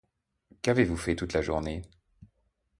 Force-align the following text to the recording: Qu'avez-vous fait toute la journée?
Qu'avez-vous 0.63 0.97
fait 0.97 1.15
toute 1.15 1.33
la 1.33 1.43
journée? 1.43 1.83